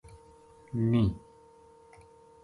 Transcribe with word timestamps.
نیہہ 0.89 1.11